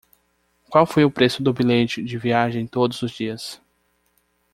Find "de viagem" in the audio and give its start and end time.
2.03-2.65